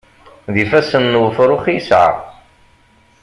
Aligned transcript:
D 0.53 0.55
ifassen 0.63 1.03
n 1.15 1.19
wefṛux 1.23 1.65
i 1.67 1.73
yesɛa. 1.75 2.11